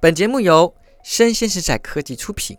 [0.00, 2.56] 本节目由生鲜食材科技出品。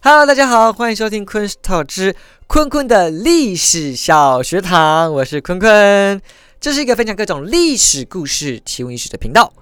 [0.00, 2.14] Hello，大家好，欢迎收听昆涛之
[2.46, 6.20] 坤坤的历史小学堂，我是坤坤，
[6.60, 9.52] 这是一个分享各种历史故事、奇闻异事的频道。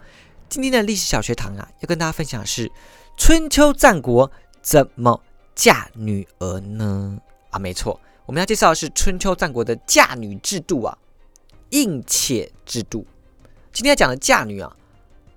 [0.49, 2.71] 今天的历史小学堂啊，要跟大家分享的是
[3.17, 4.31] 春秋战国
[4.63, 5.21] 怎么
[5.55, 7.19] 嫁女儿呢？
[7.51, 10.97] 啊，没错，我们要介绍的是春秋战国的嫁女制度啊，
[11.71, 13.07] 应妾制度。
[13.73, 14.77] 今天要讲的嫁女啊。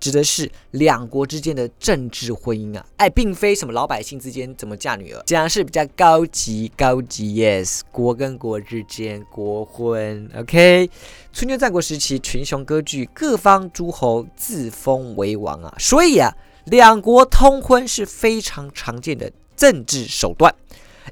[0.00, 10.88] 指的是两国之间的政治婚姻啊，哎，并非什么老百姓之间怎么嫁女儿，讲的是比较高级高级，yes，国跟国之间国婚，OK。
[11.32, 20.52] 春秋战国时期，群雄割据，各方诸侯自封为王啊，所以啊，两国通婚是非常常见的政治手段。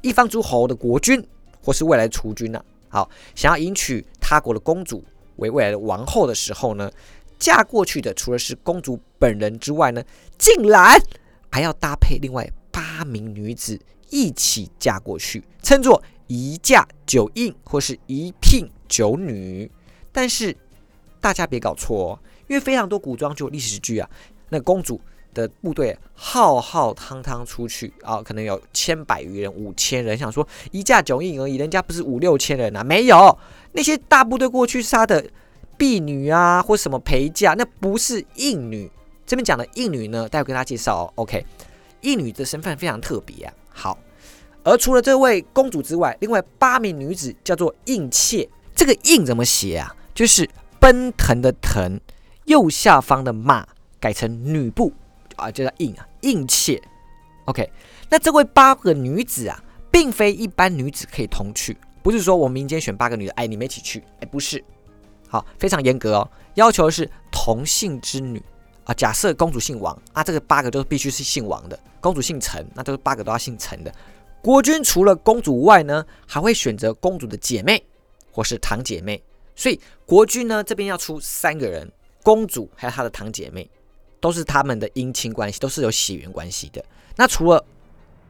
[0.01, 1.23] 一方诸侯的国君
[1.63, 5.05] 或是未来储君呐，好，想要迎娶他国的公主
[5.37, 6.91] 为未来的王后的时候呢？
[7.39, 10.03] 嫁过去的除了是公主本人之外呢，
[10.37, 11.01] 竟然
[11.51, 13.79] 还要搭配另外八名女子
[14.11, 19.71] 一起嫁过去，称作一嫁九应或是一聘九女。
[20.11, 20.55] 但是
[21.21, 22.19] 大家别搞错哦，
[22.49, 24.11] 因为非常多古装剧、历史剧啊，
[24.49, 25.01] 那公主
[25.33, 32.83] 的部队浩浩汤汤出去啊，可能有千百余人、五千人，想说一嫁九应而已，人家不是五六千人啊？
[32.83, 33.39] 没有，
[33.73, 35.25] 那些大部队过去杀的。
[35.79, 38.91] 婢女啊，或什么陪嫁，那不是印女。
[39.25, 41.13] 这边讲的印女呢，待会跟大家介绍哦。
[41.15, 41.47] OK，
[42.03, 43.55] 印女的身份非常特别啊。
[43.71, 43.99] 好，
[44.65, 48.49] 而除了这位公主之外，另外八名女子叫做印妾。
[48.75, 49.95] 这个印怎么写啊？
[50.15, 50.49] 就是
[50.81, 52.01] 奔腾的腾，
[52.45, 53.67] 右下方的马
[54.01, 54.93] 改成女部
[55.37, 56.81] 啊，就叫印啊，印妾。
[57.45, 57.71] OK，
[58.09, 64.65] 那这位八个女子啊，并非一般女子可以同去，不是说我民间选八个女的，哎，你们一起去，哎，不是。
[65.29, 68.43] 好，非常严格哦，要求是同姓之女
[68.85, 68.95] 啊。
[68.95, 71.79] 假设公主姓王啊，这个八个都必须是姓王的。
[72.01, 73.93] 公主姓陈，那都是八个都要姓陈的。
[74.41, 77.85] 国君除了公主外呢，还会选择公主的姐妹
[78.33, 79.23] 或是堂姐妹。
[79.55, 81.91] 所以国君呢这边要出三个人，
[82.23, 83.69] 公主还有她的堂姐妹，
[84.21, 86.83] 都是他们的姻亲关系，都是有血缘关系的。
[87.17, 87.63] 那除了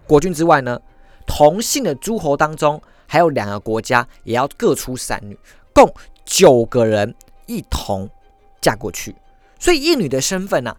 [0.06, 0.80] 国君之外呢，
[1.26, 5.38] 同姓的诸侯当中，还有两个国家也要各出三女，
[5.72, 5.94] 共。
[6.28, 7.15] 九个人
[7.47, 8.06] 一同
[8.61, 9.16] 嫁过去，
[9.59, 10.77] 所以义女的身份呢，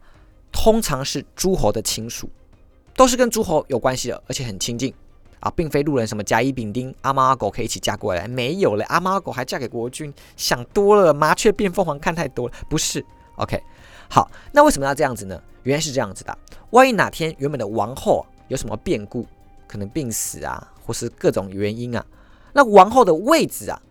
[0.51, 2.29] 通常是诸侯的亲属，
[2.95, 4.93] 都是跟诸侯有关系的，而且很亲近
[5.39, 13.03] 啊，并非路人，什么甲乙丙丁阿猫阿狗可以一起嫁过来，没有了，阿猫阿狗还嫁给国君，想多了，麻雀变凤凰看太多了，不是
[13.37, 13.59] ？OK，
[14.07, 15.41] 好，那为什么要这样子呢？
[15.63, 16.37] 原来是这样子的，
[16.69, 19.25] 万一哪天原本的王后有什么变故，
[19.67, 22.05] 可能病死啊，或是各种原因啊，
[22.53, 23.81] 那王后的位置啊。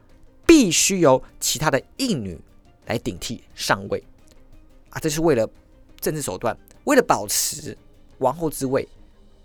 [0.48, 2.40] 必须由其他的应女
[2.86, 4.02] 来顶替上位
[4.88, 4.98] 啊！
[4.98, 5.46] 这是为了
[6.00, 7.76] 政治手段，为了保持
[8.16, 8.88] 王后之位，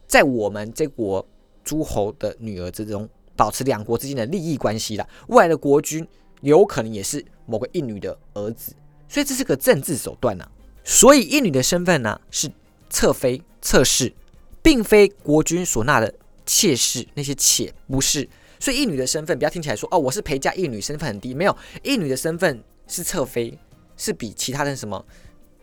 [0.08, 1.28] 在我们这国
[1.62, 5.06] 诸侯的女儿之中，保持两国之间的利益关系啦。
[5.28, 6.08] 未来的国君
[6.40, 8.74] 有可能也是某个应女的儿子，
[9.10, 10.50] 所以这是个政治手段呐。
[10.86, 12.50] 所以应女的身份呢是
[12.90, 14.14] 侧妃、侧室，
[14.62, 16.14] 并非国君所纳的
[16.46, 18.30] 妾室，那些妾不是。
[18.64, 21.34] 所以义女的身份不要听起来说哦，我是陪嫁义女，身份很低。
[21.34, 21.54] 没有，
[21.84, 23.60] 义女的身份是侧妃，
[23.98, 25.06] 是比其他的什么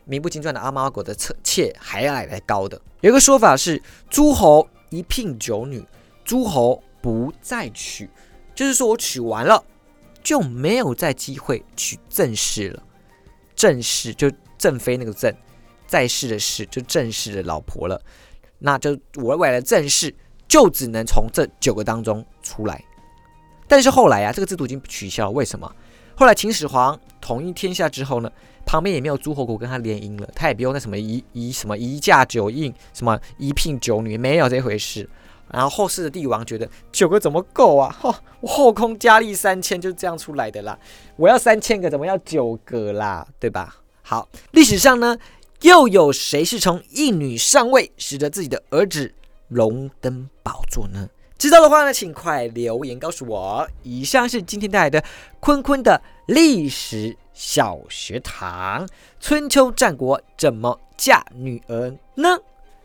[0.05, 2.79] 名不经传的阿猫阿狗的侧妾还要来高的。
[2.99, 5.83] 有一个说法是，诸侯一聘九女，
[6.23, 8.07] 诸侯不再娶，
[8.53, 9.65] 就是说我娶完了
[10.21, 12.83] 就没有再机会娶正室了。
[13.55, 15.33] 正室就正妃那个正，
[15.87, 17.99] 在世的世就正室的老婆了。
[18.59, 20.13] 那就我未来的正室
[20.47, 22.85] 就只能从这九个当中出来。
[23.71, 25.31] 但是后来啊，这个制度已经取消了。
[25.31, 25.73] 为什么？
[26.13, 28.29] 后来秦始皇统一天下之后呢，
[28.65, 35.09] 旁边也没有诸侯国跟他联姻了，他也不用那什么一一什么一嫁九应，什么一聘九女，没有这回事。
[35.49, 37.89] 然后后世的帝王觉得九个怎么够啊？
[37.97, 40.77] 哈，我后宫佳丽三千就是这样出来的啦，
[41.15, 43.25] 我要三千个，怎么要九个啦？
[43.39, 43.77] 对吧？
[44.01, 45.17] 好，历史上呢，
[45.61, 49.13] 又有谁是从一女上位，使得自己的儿子
[49.47, 51.07] 荣登宝座呢？
[51.41, 53.67] 知道的话呢，请快留言告诉我。
[53.81, 55.03] 以上是今天带来的
[55.39, 58.87] 坤坤的历史小学堂：
[59.19, 62.37] 春秋战国怎么嫁女儿呢？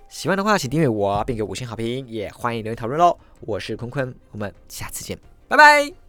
[0.08, 3.18] 喜欢的话，请订阅我并给五星好评，也欢迎留言讨论喽。
[3.40, 5.18] 我是坤坤，我们下次见，
[5.48, 6.05] 拜拜。